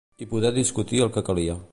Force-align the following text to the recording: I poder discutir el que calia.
I 0.17 0.25
poder 0.31 0.51
discutir 0.55 1.03
el 1.07 1.11
que 1.19 1.25
calia. 1.29 1.61